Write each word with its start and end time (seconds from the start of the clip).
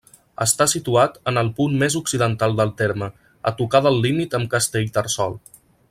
Està 0.43 0.65
situat 0.71 1.19
en 1.31 1.37
el 1.41 1.51
punt 1.59 1.75
més 1.83 1.97
occidental 2.01 2.57
del 2.61 2.73
terme, 2.81 3.11
a 3.51 3.55
tocar 3.61 3.83
del 3.89 4.01
límit 4.07 4.35
amb 4.41 4.53
Castellterçol. 4.57 5.39